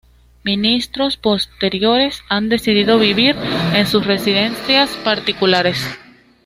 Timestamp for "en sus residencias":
3.75-4.89